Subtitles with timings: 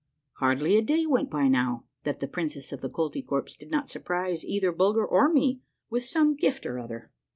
[0.39, 4.43] Hardly a day went by now that the princess of the Koltykwerps did not surprise
[4.43, 7.11] either Bulger or me with some gift or other.